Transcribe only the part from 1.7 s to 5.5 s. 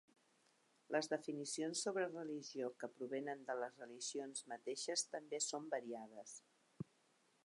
sobre religió que provenen de les religions mateixes també